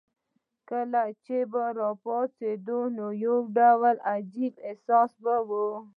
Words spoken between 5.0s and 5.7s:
به وو.